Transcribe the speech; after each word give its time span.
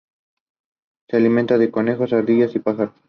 Se 1.07 1.17
alimenta 1.17 1.59
de 1.59 1.69
conejos, 1.69 2.11
ardillas 2.11 2.55
y 2.55 2.59
pájaros. 2.59 2.95